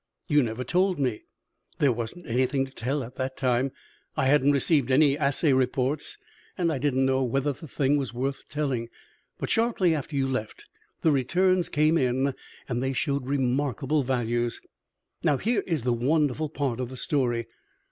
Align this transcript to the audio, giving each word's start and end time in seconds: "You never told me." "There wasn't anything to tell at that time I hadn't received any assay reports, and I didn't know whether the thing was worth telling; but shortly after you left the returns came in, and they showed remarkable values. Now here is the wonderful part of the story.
"You 0.27 0.41
never 0.41 0.63
told 0.63 0.97
me." 0.97 1.25
"There 1.77 1.91
wasn't 1.91 2.25
anything 2.25 2.65
to 2.65 2.71
tell 2.73 3.03
at 3.03 3.17
that 3.17 3.37
time 3.37 3.71
I 4.17 4.25
hadn't 4.25 4.51
received 4.51 4.89
any 4.89 5.15
assay 5.15 5.53
reports, 5.53 6.17
and 6.57 6.71
I 6.73 6.79
didn't 6.79 7.05
know 7.05 7.23
whether 7.23 7.53
the 7.53 7.67
thing 7.67 7.97
was 7.97 8.11
worth 8.11 8.49
telling; 8.49 8.89
but 9.37 9.51
shortly 9.51 9.93
after 9.93 10.15
you 10.15 10.27
left 10.27 10.67
the 11.01 11.11
returns 11.11 11.69
came 11.69 11.99
in, 11.99 12.33
and 12.67 12.81
they 12.81 12.93
showed 12.93 13.27
remarkable 13.27 14.01
values. 14.01 14.59
Now 15.21 15.37
here 15.37 15.61
is 15.67 15.83
the 15.83 15.93
wonderful 15.93 16.49
part 16.49 16.79
of 16.79 16.89
the 16.89 16.97
story. 16.97 17.45